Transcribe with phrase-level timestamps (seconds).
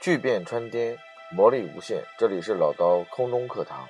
[0.00, 0.96] 巨变穿天，
[1.32, 2.04] 魔力无限。
[2.16, 3.84] 这里是老刀空中课堂。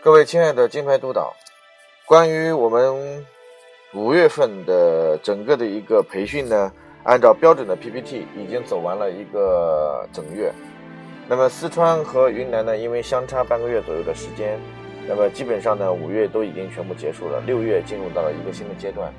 [0.00, 1.34] 各位亲爱的金牌督导，
[2.04, 3.26] 关于我们
[3.92, 6.72] 五月份的整个的一个培训呢，
[7.02, 10.52] 按照标准的 PPT 已经走完了一个整月。
[11.26, 14.60] 那么四川和云南呢，因为相差半个月左右的时间，
[15.08, 19.12] 那么基本上呢，五月都已经全部结束了，六月进入到了一个新的阶段。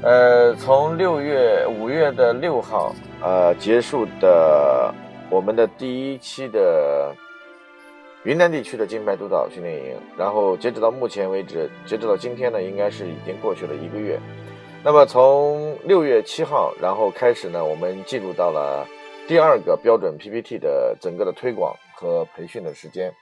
[0.00, 4.94] 呃，从六月五月的六号，呃，结束的
[5.28, 7.12] 我们的第一期的
[8.22, 14.20] 云南地区的金牌督导训练营，然后截止到目前为止，截止到今天呢，应该是已经过去了一个月。
[14.84, 18.86] 那么从六月七号，然后开始呢，我们进入到了
[19.26, 23.12] 第二个标准 PPT 的整个的推广和培训的时间。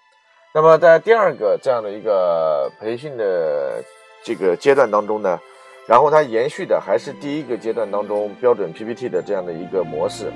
[0.54, 3.82] 那么在第二个这样的一个培训的
[4.23, 5.40] 这个阶段当中呢。
[5.86, 10.32] 然后它延续的还是第一个阶段当中标准 PPT 的这样的一个模式。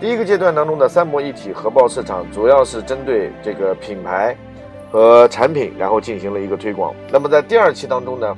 [0.00, 4.36] 第一个阶段当中的三模一体核爆市场，主要是针对这个品牌
[4.90, 6.94] 和产品，然后进行了一个推广。
[7.12, 8.36] 那么在第二期当中呢，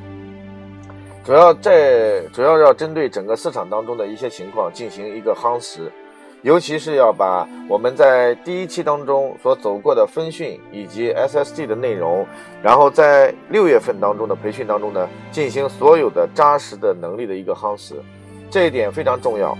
[1.24, 5.90] 主要在主要要针对整个市场当中的一些情况进行一个夯实。
[6.44, 12.26] 尤其是要把我们在第一期当中所走过的分训以及 SSD 的内容，
[12.62, 17.94] 然后在六月份当中的培训当中呢，进行所有的扎实的能力的一个夯实，
[18.50, 19.56] 这一点非常重要。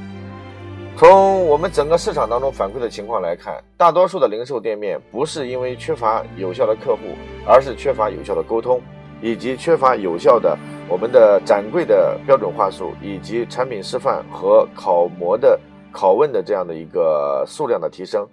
[0.95, 7.01] 从我们整个市场当中反馈的情况来看，大多数的零售店面不是因为缺乏有效的客户，
[7.47, 8.79] 而是缺乏有效的沟通，
[9.23, 10.55] 以及缺乏有效的
[10.87, 15.59] 我们的展柜的标准话术，以及产品示范和考模的。
[15.95, 18.29] 拷问的这样的一个数量的提升，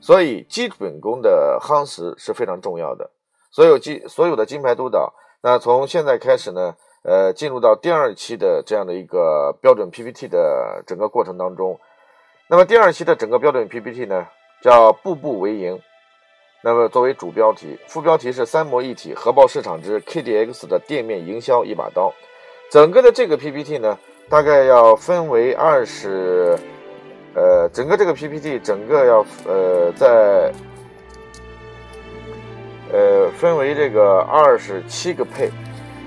[0.00, 3.08] 所以基本功的夯实是非常重要的。
[3.50, 11.78] 所有金所有的金牌督导，那从现在开始呢，呃，进入到第二期的这样的一个标准 PPT 的整个过程当中。
[12.48, 14.26] 那么第二期的整个标准 PPT 呢，
[14.60, 15.80] 叫步步为营。
[16.62, 22.12] 那么作为主标题，副标题是三模一体核爆市场之 KDX 的店面营销一把刀。
[22.70, 23.98] 整个的这个 PPT 呢，
[24.28, 26.58] 大概要分为二十。
[27.34, 30.52] 呃，整个这个 PPT 整个要呃在
[32.92, 35.50] 呃分为这个二十七个配，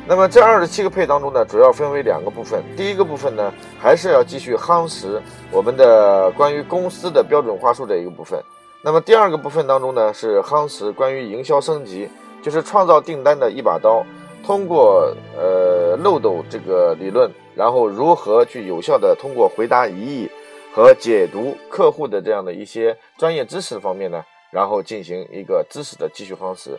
[0.07, 2.63] 那么这二十七个配当中呢，主要分为两个部分。
[2.77, 5.21] 第一个部分呢，还是要继续夯实
[5.51, 8.41] 我们的关于公司的标准话术这一个部分。
[8.81, 12.07] 那么第二个部分当中呢，是夯实关于营销升级，
[12.41, 14.05] 就是创造订单的一把刀。
[14.45, 20.29] 通过呃漏斗这个理论，然后如何去有效的通过回答疑义。
[20.77, 26.69] 和解读客户的这样的一些专业知识方面呢，然后进行一个知识的继续夯实。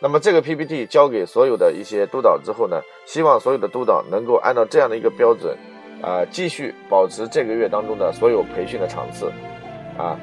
[0.00, 5.56] 那么这个 PPT 交给所有的一些督导之后呢，希望所有的督导能够按照这样的一个标准，
[6.02, 9.30] 啊，继续保持这个月当中的所有培训的场次，
[9.96, 10.18] 啊。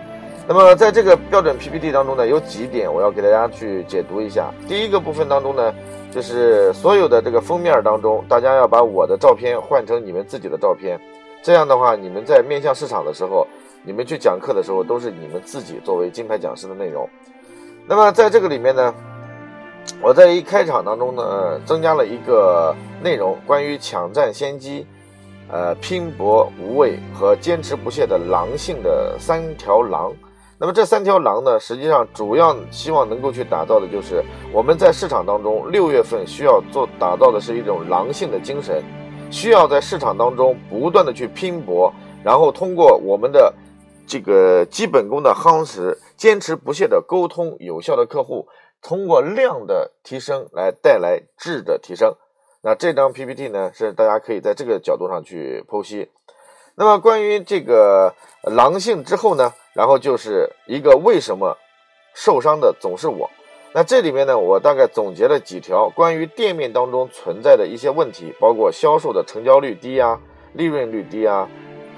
[0.46, 4.54] 那么在这个标准 PPT 当中呢，有几点我要给大家去解读一下。
[4.68, 5.74] 第一个部分当中呢，
[6.12, 11.00] 就是所有的这个封面当中，大家要把我的照片换成你们自己的照片。
[11.44, 13.46] 这样的话，你们在面向市场的时候，
[13.84, 17.08] 你们去讲课的时候，都是你们自己作为金牌讲师的内容。
[17.86, 18.96] 那么在这个里面呢，
[20.02, 24.88] 我在一开场当中呢，增加了一个内容，关于抢占先机、
[25.52, 30.14] 呃拼搏无畏和坚持不懈的狼性的三条狼。
[30.58, 38.82] 那么这三条狼呢，实际上主要希望能够去打造的就是我们在市场当中六月份需要做打造的是一种狼性的精神。
[39.34, 41.92] 需要在市场当中不断的去拼搏，
[42.24, 43.52] 然后通过我们的
[44.06, 48.48] 这个基本功的夯实，坚持不懈的沟通，有效的客户，
[48.80, 52.16] 通过量的提升来带来质的提升。
[52.62, 56.12] 那这张 PPT 呢，是大家可以在这个角度上去剖析。
[56.76, 58.14] 那么关于这个
[58.44, 61.58] 狼性之后呢，然后就是一个为什么
[62.14, 63.32] 受伤的总是我。
[63.76, 70.20] 那这里面呢，我大概总结了几条关于店面当中存在的一些问题，包括销售的成交率低啊，
[70.54, 71.50] 利润率低啊，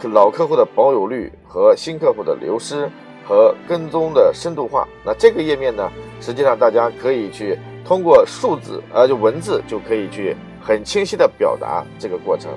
[0.03, 2.89] 老客户的保有率和新客户的流失
[3.27, 4.87] 和跟踪的深度化。
[5.03, 5.91] 那这个页面呢，
[6.21, 12.51] 实际上大家可以去通过数字，呃，就文字就可以去很清晰的表达这个过程。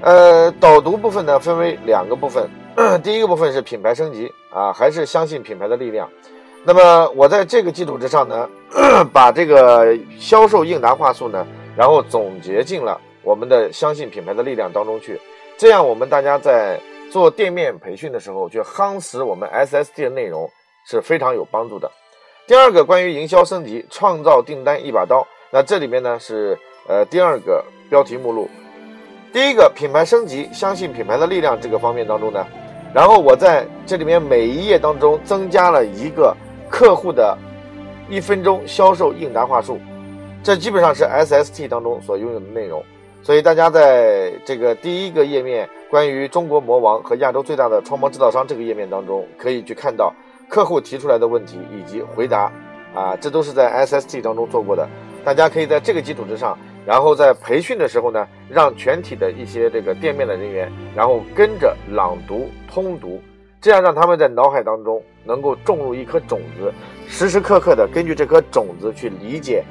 [0.00, 2.48] 呃，导读部分呢，分为两个部分，
[3.02, 6.08] 第一个部分是品牌升级啊，还是相信品牌的力量。
[6.64, 8.48] 那么我在这个基础之上呢，
[9.12, 11.46] 把这个销售应答话术呢，
[11.76, 15.18] 然后总结进了我们的相信品牌的力量当中去。
[15.56, 16.78] 这样我们大家在
[17.10, 20.50] 做店面培训的时候，去夯实我们 SSD 的内容
[20.86, 21.90] 是非常有帮助的。
[22.46, 25.26] 第二个关于营销升级，创造订单一把刀。
[25.50, 28.48] 那这里面呢是呃第二个标题目录。
[29.32, 32.46] 第一个品牌升级，相信品牌的力量这个方面当中呢。
[32.94, 36.34] 然后我在这里面每一页当中增加了一个
[36.70, 37.36] 客户的
[38.08, 39.78] 一分钟销售应答话术，
[40.42, 42.82] 这基本上是 SST 当中所拥有的内容。
[43.22, 50.14] 所以大家在这个第一个页面关于中国魔王和亚洲最大的窗膜制造商这个页面当中，可以去看到
[50.48, 52.50] 客户提出来的问题以及回答，
[52.94, 54.88] 啊，这都是在 SST 当中做过的。
[55.24, 56.56] 大家可以在这个基础之上，
[56.86, 63.20] 然后在培训的时候呢，让全体的一些这个店面的人员，然后跟着朗读、通读，
[63.60, 66.72] 这样让他们在脑海当中能够种入一颗种子，
[67.06, 69.64] 时时刻刻的根据这颗种子去理解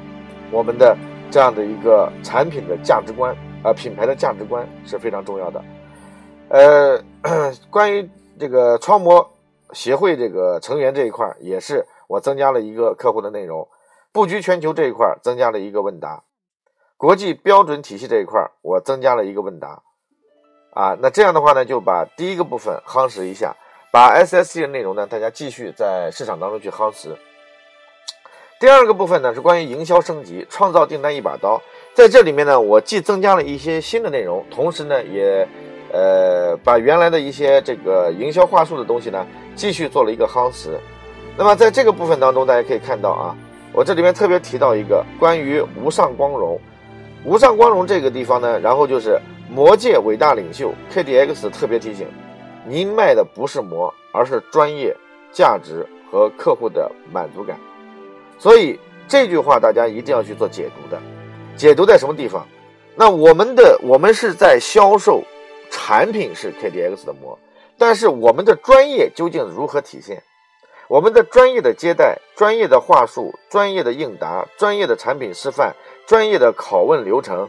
[0.50, 0.96] 我们的
[1.30, 3.36] 这样的一个产品的价值观。
[3.60, 5.64] 啊，品牌的价值观是非常重要的。
[6.48, 7.02] 呃，
[7.70, 8.08] 关于
[8.38, 9.28] 这个窗膜
[9.72, 13.66] 协会这个成员这一块，也是我增加了一个客户的内容。
[14.12, 16.22] 布局全球这一块增加了一个问答，
[16.96, 19.82] 国际标准体系这一块我增加了一个问答。
[20.72, 23.56] 啊，那这样的话呢，就把第一个部分夯实一下，
[23.90, 27.16] 把 SSC 的内容呢，大家继续在市场当中去夯实。
[28.60, 31.60] 第二个部分呢，是关于营销升级，创造订单一把刀。
[31.94, 35.48] 在这里面呢，我既增加了一些新的内容，同时呢，也，
[35.92, 40.78] 呃，把原来的一些这个营销话术的东西呢，继续做了一个夯实。
[41.36, 43.36] 那么在这个部分当中，大家可以看到啊，
[43.72, 46.60] 我这里面特别提到一个关于无上光荣，
[47.24, 49.18] 无上光荣这个地方呢，然后就是
[49.48, 52.08] 魔界伟大领袖 KDX 特别提醒，
[52.66, 54.96] 您卖的不是膜，而是专业、
[55.32, 57.58] 价值和客户的满足感。
[58.38, 61.00] 所以这句话大家一定要去做解读的。
[61.56, 62.46] 解读在什么地方？
[62.94, 65.22] 那我们的我们是在销售
[65.70, 67.38] 产品是 KDX 的膜，
[67.76, 70.22] 但是我们的专业究竟如何体现？
[70.88, 75.76] 我们的专业的接待、专业的话术、专业的应答、专业的产品示范、
[76.06, 77.48] 专业的拷问流程，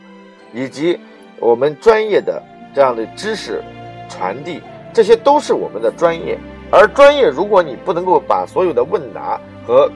[0.54, 1.00] 以及
[1.40, 2.44] 我们专业的
[2.76, 3.64] 这样的知识
[4.10, 4.62] 传递，
[4.94, 6.38] 这些都是我们的专业。
[6.72, 9.92] 而专业，如果你不能够把所有的问答和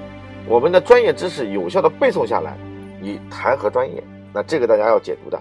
[0.47, 2.57] 我们的专业知识有效的背诵下来，
[2.99, 4.03] 你谈何专业？
[4.33, 5.39] 那这个大家要解读的。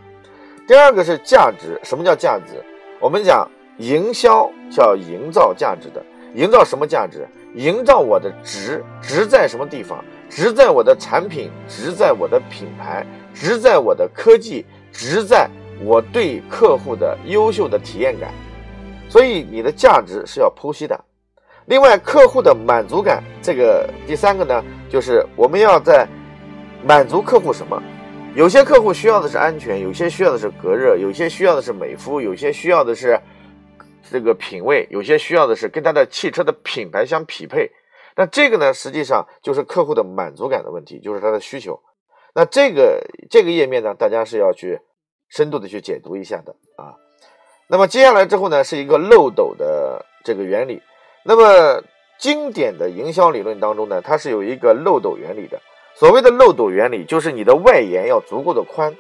[0.66, 2.62] 第二个是价值，什么叫价值？
[3.00, 7.26] 我们讲营销叫营造价值的，营造什么价值？
[7.54, 10.04] 营造我的值，值在什么地方？
[10.28, 15.48] 值在我的产品，值在我的品牌，值在我的科技，值在
[15.82, 18.30] 我对客户的优秀的体验感。
[19.12, 20.98] 所以你的价值是要剖析的。
[21.66, 26.08] 另外，客户的满足感，这个第三个呢，就是我们要在。
[26.84, 27.80] 满足客户什么？
[28.34, 33.20] 有些客户需要的是安全，有些需要的是隔热，有些需要的是美肤，有些需要的是
[34.10, 37.70] 这个品味，有些需要的是跟他的汽车的品牌相匹配。
[38.16, 41.80] 那这个呢，实际上就是客户的满足感的问题，就是他的需求。
[42.34, 43.00] 那这个
[43.30, 44.80] 这个页面呢，大家是要去
[45.28, 46.98] 深度的去解读一下的啊。
[47.72, 50.82] 那么接下来之后呢，是一个漏斗的这个原理。
[51.22, 51.82] 那么
[52.18, 55.58] 经典的营销理论当中呢，它是有一个漏斗原理的。
[55.94, 58.94] 所谓的漏斗原理，就是你的外延要足够的宽，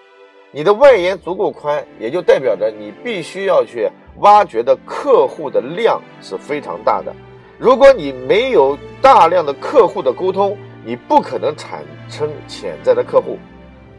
[0.50, 3.90] 你的外延足够宽，也就代表着你必须要去
[4.20, 7.14] 挖掘的客户的量是非常大的。
[7.58, 13.36] 如果你没有大量的客户的沟通，你不可能产生潜在的客户。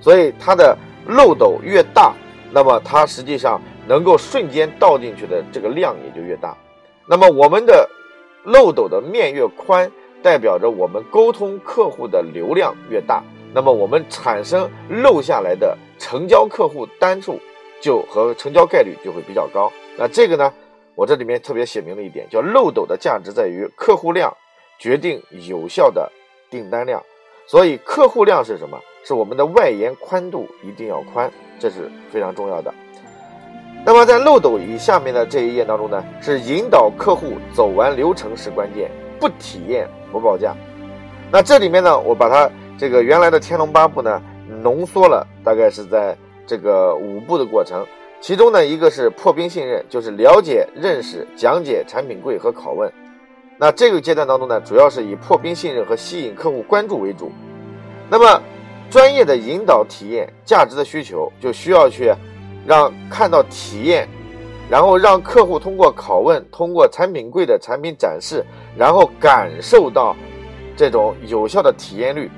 [0.01, 0.75] 所以它的
[1.05, 2.15] 漏斗越大，
[2.51, 6.57] 那么它实际上能够瞬间倒进去的这个量也就越大。
[7.07, 7.89] 那么我们的
[8.43, 9.91] 漏斗的面越宽。
[10.23, 13.21] 代表着我们沟通客户的流量越大，
[13.53, 17.37] 那么我们产生漏下来的成交客户单数
[17.81, 19.69] 就和成交概率就会比较高。
[19.97, 20.53] 那这个呢，
[20.95, 24.33] 我这里面特别写明了一点，叫漏斗的价值在于客户量
[24.79, 26.09] 决定有效的
[26.49, 27.03] 订单量。
[27.45, 28.79] 所以客户量是什么？
[29.03, 32.73] 是我们的外延宽度一定要宽，这是非常重要的。
[33.85, 39.87] 那么在漏斗以下面的这一页当中呢，是引导客户走完流程是关键，不体验。
[40.13, 40.55] 不报价，
[41.31, 42.47] 那这里面呢，我把它
[42.77, 44.21] 这个原来的《天龙八部》呢
[44.61, 47.83] 浓缩了，大概是在这个五步的过程。
[48.21, 52.93] 其中呢，一个是破冰信任，就是了解、认识、讲解产品柜和拷问。
[53.57, 57.31] 那这个阶段当中呢，主要是以破冰信任和吸引客户关注为主。
[58.07, 58.39] 那么，
[58.91, 62.13] 专业的引导体验价值的需求，就需要去
[62.65, 64.07] 让看到体验。
[64.69, 68.43] 然后让客户通过拷问，通过产品柜的产品展示，
[68.77, 70.15] 然后感受到
[70.75, 72.31] 这种有效的体验率，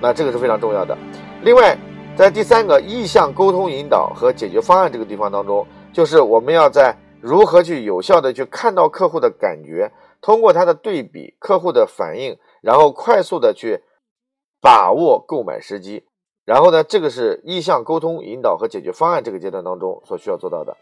[0.00, 0.98] 那这个是非常重要的。
[1.42, 1.78] 另外，
[2.16, 9.90] 在第三个意向沟通引导和解决方案这个地方当中，就是我们要在如何去有效的去看到客户的感觉，
[10.20, 13.80] 通过他的对比、客户的反应，然后快速的去
[14.60, 16.04] 把握购买时机。
[16.44, 20.76] 然后呢，这个是意向沟通引导和解决方案这个阶段当中所需要做到的。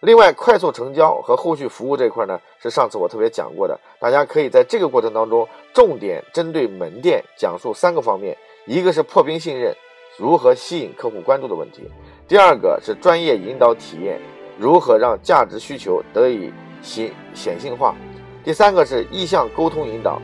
[0.00, 9.74] 另外，快速成交和后续服务这块呢，是上次我特别讲过的，大家可以在这个过程当中重点针对门店讲述三个方面：一个是破冰信任，
[10.18, 11.84] 如何吸引客户关注的问题；
[12.26, 14.20] 第二个是专业引导体验，
[14.58, 16.52] 如何让价值需求得以
[16.82, 17.94] 显显性化；
[18.44, 20.20] 第三个是意向沟通引导，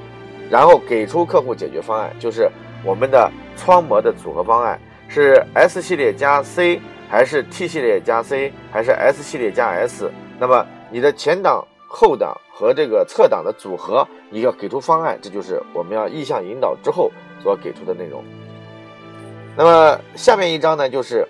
[0.51, 2.51] 然后给出客户解决方案，就是
[2.85, 6.81] 我们的窗膜的组合方案是 S 系列加 C。
[7.11, 10.09] 还是 T 系列加 C，还是 S 系列加 S？
[10.39, 17.11] 那么你的前挡、后挡和这个侧挡的组合，你要给出方案，这就是我们要意向引导之后
[17.43, 18.23] 所给出的内容。
[19.57, 21.27] 那么下面一章呢，就是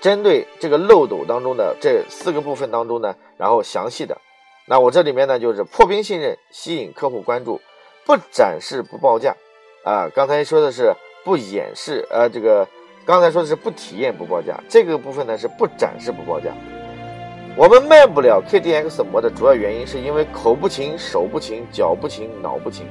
[0.00, 4.16] 针对这个漏斗当中的这四个部分当中呢，然后详细的。
[4.64, 7.60] 那我这里面呢，就是破冰信任，吸引客户关注，
[8.06, 9.36] 不展示不报价
[9.84, 10.08] 啊。
[10.12, 10.92] 刚才说的是
[11.24, 12.66] 不演示，呃，这个。
[13.06, 16.54] 刚才说的是不体验不报价，这个部分呢是不展示不报价。
[17.54, 22.86] 我们卖不了 KDX 膜的主要原因是因为口不勤、手不勤、脚不勤、脑不勤。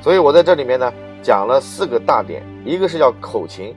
[0.00, 0.90] 所以我在这里面呢
[1.22, 3.76] 讲了四个大点，一个是叫口勤。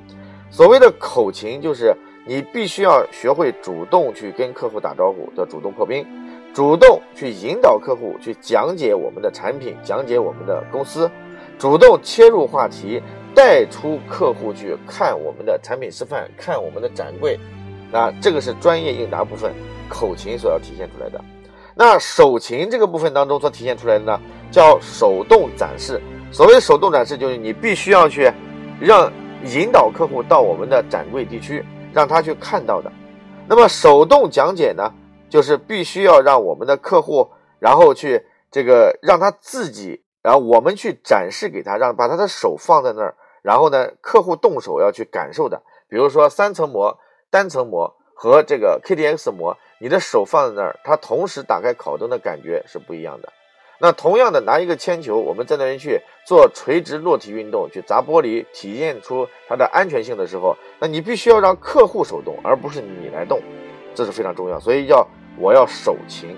[0.49, 1.93] 所谓的口勤，就是
[2.25, 6.07] 你必须要学会主动去跟客户打招呼，叫主动破冰，
[6.53, 11.11] 主动去引导客户去讲解我们的产品，讲解我们的公司，
[11.61, 12.99] 主动切入话题。
[13.33, 17.39] 带出客户去看我们的产品示范，看我们的展柜，
[17.89, 19.53] 那这个是专业应答部分
[19.87, 21.23] 口琴所要体现出来的。
[21.73, 24.19] 那手琴这个部分当中所体现出来的呢，
[24.51, 26.01] 叫手动展示。
[26.29, 28.29] 所谓手动展示，就是你必须要去
[28.81, 29.09] 让
[29.45, 31.63] 引导客户到我们的展柜地区，
[31.93, 32.91] 让他去看到的。
[33.47, 34.91] 那么手动讲解呢，
[35.29, 43.15] 就是必须要让我们的客户，然后去这个让他自己，然后我们去展示给他，让把他的手放在那儿。
[43.41, 46.99] 然后呢，客户动手要去感受的，比如说三层膜、
[47.29, 53.33] 单层膜和这个 KDX 膜，你的手放在那儿，它同时打开烤灯的感觉是不一样的。
[53.79, 63.41] 那同样的，拿一个铅球，我们在那边去做垂直落体运动，去砸玻璃，体现出它的安全性的时候，那你必须要让客户手动，而不是你来动，
[63.95, 64.59] 这是非常重要。
[64.59, 65.03] 所以要
[65.35, 66.37] 我要手勤。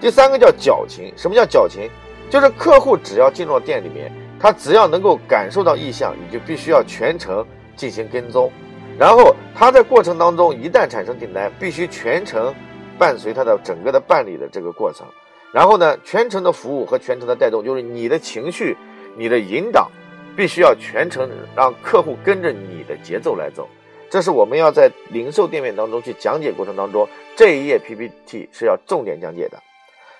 [0.00, 1.90] 第三个叫脚勤，什么叫脚勤？
[2.30, 4.12] 就是客户只要进入店里面。
[4.36, 8.52] 他只要能够感受到意向，你就必须要全程进行跟踪，
[8.98, 12.54] 然后他在过程当中一旦产生订单，必须全程
[12.98, 15.06] 伴随他的整个的办理的这个过程，
[15.50, 18.76] 然后呢，全程的服务和全程的带动，就是你的情绪、
[19.16, 19.90] 你的引导，
[20.36, 23.66] 必须要全程让客户跟着你的节奏来走，
[24.10, 29.58] 这是我们要在零售店面当中去讲解过程当中这一页 PPT 是要重点讲解的。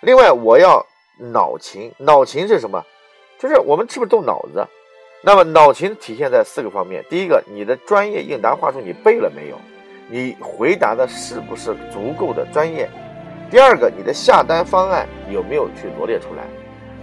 [0.01, 2.85] 另外，我要脑勤，脑勤是什么？
[3.39, 4.67] 就是我们是不是动脑子？
[5.23, 9.57] 那么脑勤体现在四个方面：第一个，你的专业应答话术你背了没有？
[10.11, 12.89] 你回答的是不是足够的专业？
[13.51, 16.45] 第二个，你的下单方案有没有去罗列出来？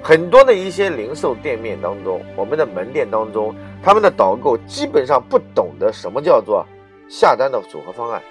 [0.03, 6.65] 很多的一些零售店面当中，我们的门店当中，他们的导购基本上不懂得什么叫做
[7.07, 8.21] 下单的组合方案，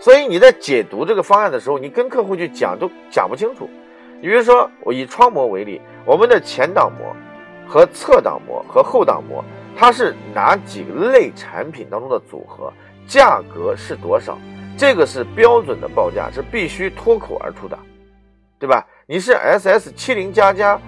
[0.00, 3.68] 所以你在解读这个方案的时候，你跟客户去讲都讲不清楚。
[4.24, 7.14] 比如说，我以窗膜为例，我们的前挡膜。
[7.68, 9.44] 和侧挡膜和后挡膜，
[9.76, 12.72] 它是哪几类产品当中的组合？
[13.06, 14.38] 价格是多少？
[14.78, 17.78] 这个是标准的报价，是必须脱口而出的，
[18.58, 18.86] 对吧？
[19.04, 20.80] 你是 S S 七零加加，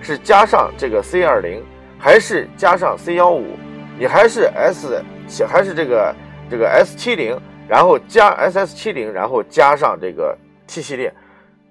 [0.00, 1.64] 是加上这个 C 二零，
[1.98, 3.56] 还是加上 C 幺五？
[3.98, 5.02] 你还是 S
[5.48, 6.14] 还是这个
[6.48, 7.36] 这个 S 七零，
[7.66, 11.12] 然后加 S S 七零，然后加上这个 T 系列？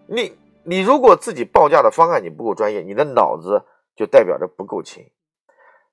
[0.05, 0.33] 你
[0.65, 3.63] 你如果自己报价的方案你不够专业，你的脑子。
[3.95, 5.05] 就代表着不够勤。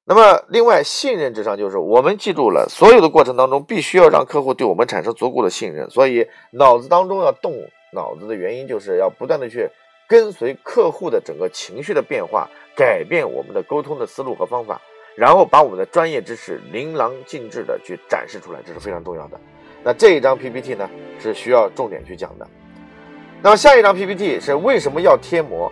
[0.06, 5.90] 那么，另外信任之上，就是我们记住了，所有的过程当中，必须要让客户对我们产生足够的信任。
[5.90, 7.52] 所以，脑子当中要动
[7.92, 9.68] 脑子的原因，就是要不断的去
[10.08, 14.80] 跟随客户的整个情绪的变化，改变我们的沟通的思路和方法，
[15.14, 19.38] 然后把我们的专业知识淋漓尽致的去展示出来，这是非常重要的。
[19.84, 22.46] 那这一张 PPT 呢，是需要重点去讲的。
[23.42, 25.70] 那么下一张 PPT 是为什么要贴膜？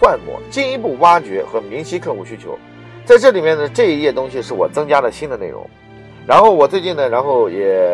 [0.00, 2.58] 换膜，进一步挖掘和明晰客户需求，
[3.04, 5.68] 在这里面呢，这一页东西是我增加了新的内容。
[6.26, 7.86] 然后我最近呢，然后也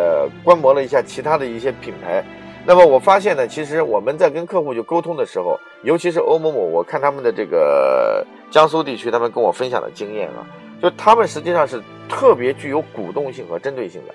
[0.44, 2.24] 观摩了一下其他的一些品牌。
[2.64, 10.46] 那么我发现呢，其实我们在跟客户就沟通的时候，尤其是欧某某，我看他们的这个江苏地区，他们跟我分享的经验啊，
[10.80, 14.14] 就他们实际上是特别具有鼓动性和针对性的。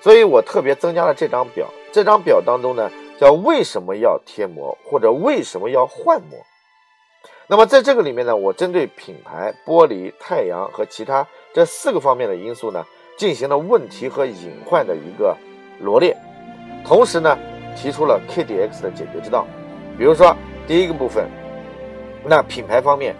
[0.00, 1.66] 所以我特别增加了这张表。
[1.92, 6.38] 这张表当中呢，叫为什么要贴膜，或者为什么要换膜。
[7.48, 12.84] 那么在这个里面呢，我针对品牌、玻璃、太阳和其他这四个方面的因素呢，
[13.16, 15.36] 进行了问题和隐患的一个
[15.80, 16.16] 罗列。
[16.84, 17.38] 同时呢，
[17.76, 19.46] 提出了 KDX 的解决之道。
[19.98, 20.34] 比如说
[20.66, 21.28] 第一个部分，
[22.24, 23.14] 那品牌方面，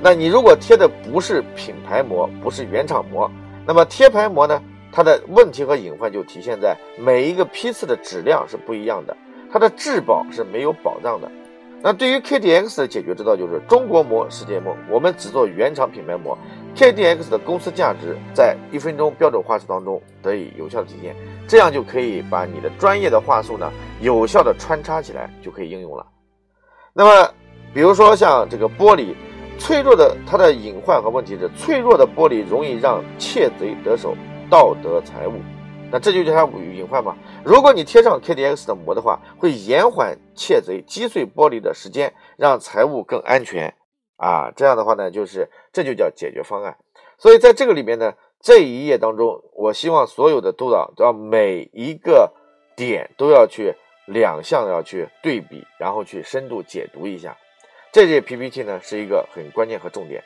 [0.00, 3.30] 那你如果贴的不是品牌膜，不是原厂膜，
[3.64, 9.16] 那么贴牌膜呢，它的问题和隐患就体现在每一个批次的质量是不一样的，
[9.52, 11.30] 它的质保是没有保障的。
[11.80, 16.36] 那对于 KDX 的解决之道就是中国膜世界梦，我们只做原厂品牌膜
[16.74, 21.14] ，KDX 的公司价值在一分钟标准话术当中得以有效的体现，
[21.46, 26.04] 这样就可以把你的专业的话术呢有效的穿插起来，就可以应用了。
[26.92, 27.32] 那么，
[27.72, 29.14] 比如说像这个玻璃，
[29.56, 34.16] 脆弱的它的隐患和问题是脆弱的玻璃容易让窃贼得手，
[34.50, 35.34] 盗得财物。
[35.90, 37.16] 那这就叫它隐患嘛。
[37.42, 43.74] 如果你贴上 KDX 的膜的话，会延缓窃贼击碎玻璃的时间，让财物更安全
[44.16, 44.52] 啊。
[44.54, 46.76] 这样的话呢，就是这就叫解决方案。
[47.16, 52.32] 所以在这个里面呢，这一页当中，我希望所有的督导都要每一个
[52.76, 53.74] 点都要去
[54.06, 57.36] 两项要去对比，然后去深度解读一下。
[57.90, 60.22] 这页 PPT 呢是一个很关键和重点。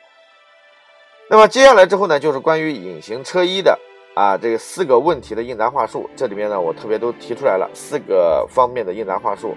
[1.29, 3.79] 那么接下来之后呢，就是关于隐形车衣的。
[4.13, 9.55] 啊，这个四个问题的应答话术，这里面呢，我特别都提出来了四个方面的应答话术。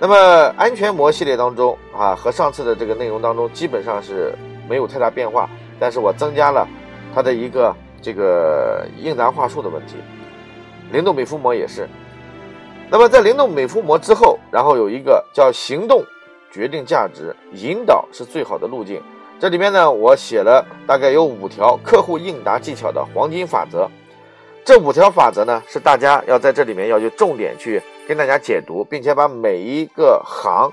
[0.00, 0.16] 那么
[0.56, 4.34] 安全膜系列当中啊，和上次的这个内容当中基本上是
[4.68, 6.66] 没有太大变化，但是我增加了
[7.14, 9.94] 它的一个这个应答话术的问题。
[10.90, 11.88] 灵动美肤膜也是。
[12.90, 16.04] 那么在灵动美肤膜之后，然后有一个叫行动
[16.50, 19.00] 决定价值，引导是最好的路径。
[19.42, 23.90] 这里面呢，我写了大概有五条客户应答技巧的黄金法则。
[24.64, 30.72] 这五条法则呢，是大家要在这里面要去重点去跟大家解读，并且把每一个行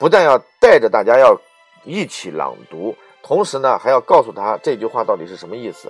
[0.00, 1.40] 不但要带着大家要
[1.84, 5.88] 一起朗读，同时呢，还要告诉他这句话到底是什么意思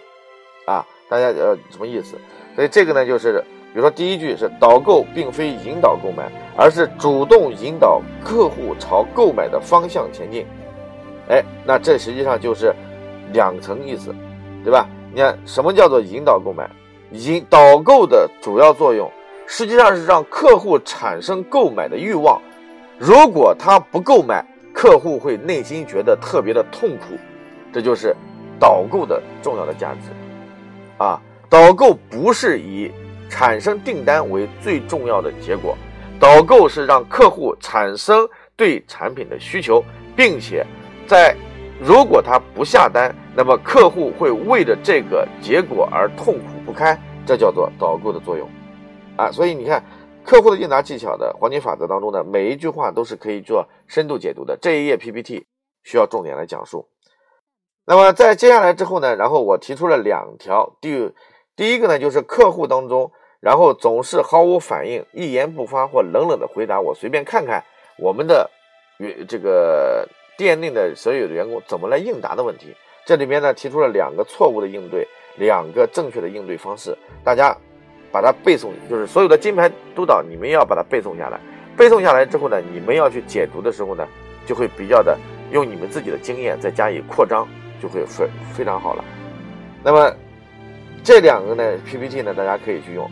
[0.67, 0.85] 啊？
[1.09, 2.19] 大家呃什么意思？
[2.55, 3.43] 所以这个呢，就是
[3.73, 10.47] 比如说第一句是导购并非引导购买，而是主动引导客户朝购买的方向前进。
[11.29, 12.75] 哎，那这实际上就是
[13.33, 14.15] 两层意思，
[14.65, 14.89] 对吧？
[15.13, 16.69] 你看，什么叫做引导购买？
[17.13, 19.11] 引导购的主要作用，
[19.47, 22.41] 实际上是让客户产生购买的欲望。
[22.99, 27.17] 如果他不购买，客户会内心觉得特别的痛苦。
[27.73, 28.15] 这就是
[28.59, 30.11] 导购的重要的价值
[30.97, 31.21] 啊！
[31.49, 32.91] 导购不是以
[33.29, 35.77] 产生订单为最重要的结果，
[36.19, 39.85] 导购是让客户产生对产品的需求，
[40.17, 40.65] 并且。
[41.09, 41.35] 在
[41.81, 48.47] 如果他不下单，那么客户会为着这个结果而痛苦不堪，这叫做导购的作用
[49.17, 49.31] 啊。
[49.33, 49.83] 所以你看，
[50.23, 54.59] 客户的应答技巧的黄金法则当中呢，每一句话都是可以做深度解读的。
[54.61, 55.47] 这一页 PPT
[55.83, 56.87] 需要重点来讲述。
[57.87, 61.11] 那么在接下来之后呢，然后我提出了两条，第
[61.57, 67.65] 第一个呢就是客户当中，然后总是毫无反应，一言不发或冷冷的回答我随便看看，
[67.99, 68.51] 我们的
[68.99, 70.07] 与这个。
[70.39, 72.73] 店内的所有的员工怎么来应答的问题，
[73.05, 75.05] 这里面呢提出了两个错误的应对，
[75.37, 77.55] 两个正确的应对方式，大家
[78.13, 81.41] 把它背诵，就是所有的金牌督导，你们要把它背诵下来。
[81.77, 84.07] 背诵下来之后呢，你们要去解读的时候呢，
[84.47, 85.19] 就会比较的
[85.51, 87.45] 用你们自己的经验再加以扩张，
[87.83, 89.05] 就会非非常好了。
[89.83, 90.15] 那么
[91.03, 93.11] 这两个呢 PPT 呢，大家可以去用。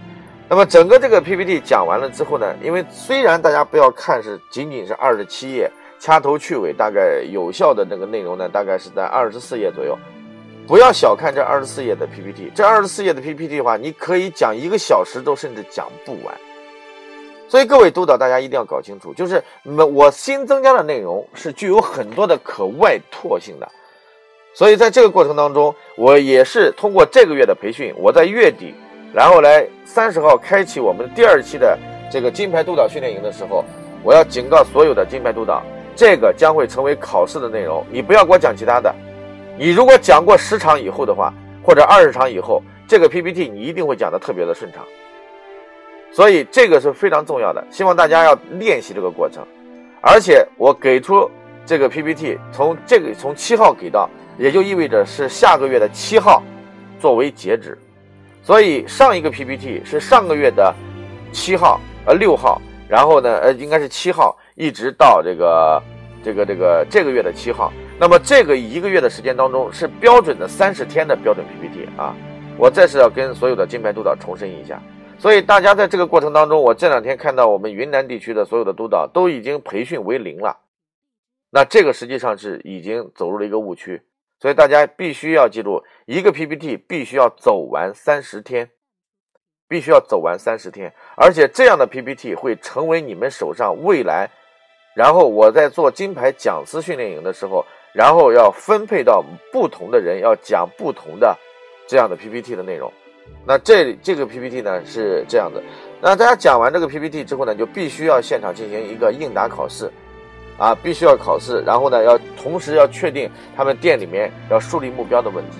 [0.48, 5.68] 那么整个这个 PPT 讲完了之后呢，因为虽然大家不要看是仅仅是二十七页。
[5.98, 9.96] 掐头去尾，大概有效的那个内容呢，大概是在二十四页左右。
[10.66, 16.34] 不要小看这二十四页的 PPT，这二十四页的 PPT 的话，你可以讲一个小时都甚至讲不完。
[17.48, 23.68] 所以各位督导，大家一定要搞清楚，就是我新增加的内容是具有很多的可外拓性的。
[24.52, 28.74] 所以在这个过程当中，我也是通过这个月的培训，我在月底，
[29.14, 31.78] 然后来三十号开启我们第二期的
[32.10, 33.64] 这个金牌督导训练营的时候，
[34.02, 35.62] 我要警告所有的金牌督导。
[35.96, 38.94] 这个将会成为考试的内容，你不要给我讲其他的。
[39.58, 41.32] 你如果讲过十场以后的话，
[41.64, 44.84] 或者二十场以后，这个 PPT 你一定会讲的特别的顺畅。
[46.12, 49.42] 所以这个是非常重要的，希望大家要练习这个过程。
[50.02, 51.28] 而且我给出
[51.64, 56.42] 这个 PPT，从这个从七号给到，也就意味着是下个月的七号
[57.00, 57.76] 作为截止。
[58.42, 60.72] 所以上一个 PPT 是上个月的
[61.32, 64.36] 七号，呃六号，然后呢，呃应该是七号。
[64.58, 65.82] 一直到这个
[66.24, 67.70] 这个这个这个月的七号，
[68.00, 72.16] 那么这个一个月的时间当中是标准的三十天的标准 PPT 啊，
[72.56, 74.80] 我再次要跟所有的金牌督导重申一下。
[75.18, 80.56] 所以大家在这个过程当中，我这两天看到我们云南地区的所有的督导都已经培训为零了，
[81.50, 84.00] 那这个实际上是已经走入了一个误区。
[84.40, 88.70] 所以大家必须要记住，一个 PPT 必须要走完三十天，
[89.68, 94.30] 必须要走完三十天，而且这样的 PPT 会成为你们手上未来，
[94.94, 101.36] 然后我在做金牌讲师训练营的时候，然后要分配到不同的人要讲不同的
[101.88, 102.92] 这样的 PPT 的内容。
[103.44, 105.62] 那这这个 PPT 呢是这样的，
[106.00, 109.90] 那大家讲完这个 PPT 之后呢，就必须要现场进行一个应答考试。
[110.58, 115.58] 啊，必须要考试，然后呢，要同时要确定他们店里面要树立目标的问题。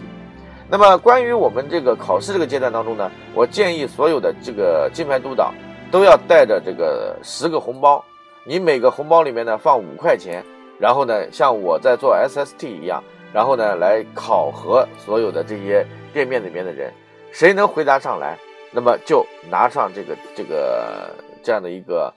[0.69, 5.55] 那么，关于我们这个考试这个阶段当中呢，我建议所有的这个金牌督导
[5.93, 8.05] 都要带着这个十个红包，
[8.45, 10.45] 你每个红包里面呢放五块钱，
[10.81, 13.03] 然后呢，像我在做 SST 一样，
[13.33, 16.93] 然后呢来考核所有的这些店面里面的人，
[17.31, 18.37] 谁能回答上来，
[18.73, 21.11] 那么就拿上这个这个
[21.45, 22.13] 这样的一个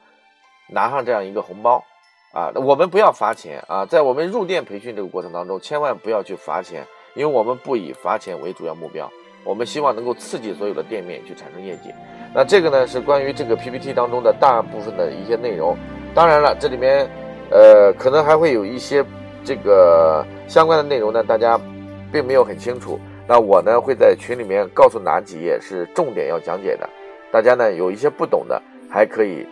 [0.67, 1.83] 拿上这样一个红包。
[2.31, 3.83] 啊，我们不要罚钱啊！
[3.87, 6.85] 在我们入店培训这个过程当中，千万不要去罚钱，
[7.19, 9.11] 因为我们不以罚钱为主要目标，
[9.43, 11.93] 我们希望能够刺激所有的店面去产生业绩。
[12.33, 15.75] 那这个呢，是关于这个 PPT 当中的大部分的一些内容。
[16.15, 17.05] 当然了，这里面，
[17.51, 19.03] 呃，可能还会有一些
[19.43, 21.59] 这个相关的内容呢，大家
[22.09, 22.97] 并没有很清楚。
[23.27, 26.89] 那我呢，会在群里面告诉哪几页是重点要讲解的，
[27.33, 29.45] 大家呢有一些不懂的，还可以。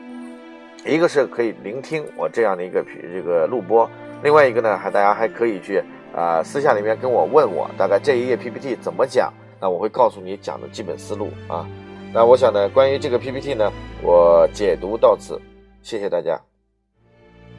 [0.85, 2.81] 一个是可以聆听我这样的一个
[3.13, 3.89] 这个录播，
[4.23, 5.83] 另外一个呢，还大家还可以去
[6.17, 11.63] 啊私下里面跟我问我大概这一页 PPT 怎么讲，那我会告诉你讲的基本思路啊。
[12.11, 15.39] 那我想呢，关于这个 PPT 呢，我解读到此，
[15.83, 16.46] 谢谢大家。